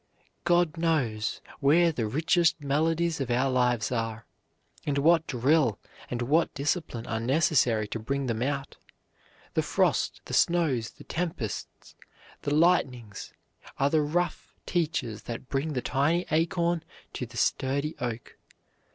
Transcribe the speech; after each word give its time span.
God 0.45 0.77
knows 0.79 1.41
where 1.59 1.91
the 1.91 2.07
richest 2.07 2.59
melodies 2.59 3.21
of 3.21 3.29
our 3.29 3.51
lives 3.51 3.91
are, 3.91 4.25
and 4.83 4.97
what 4.97 5.27
drill 5.27 5.77
and 6.09 6.23
what 6.23 6.51
discipline 6.55 7.05
are 7.05 7.19
necessary 7.19 7.87
to 7.89 7.99
bring 7.99 8.25
them 8.25 8.41
out. 8.41 8.77
The 9.53 9.61
frost, 9.61 10.19
the 10.25 10.33
snows, 10.33 10.89
the 10.89 11.03
tempests, 11.03 11.93
the 12.41 12.51
lightnings 12.55 13.31
are 13.77 13.91
the 13.91 14.01
rough 14.01 14.55
teachers 14.65 15.21
that 15.29 15.49
bring 15.49 15.73
the 15.73 15.83
tiny 15.83 16.25
acorn 16.31 16.81
to 17.13 17.27
the 17.27 17.37
sturdy 17.37 17.95
oak. 17.99 18.37